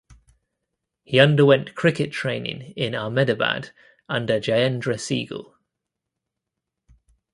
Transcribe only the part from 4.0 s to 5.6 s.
under Jayendra Sehgal.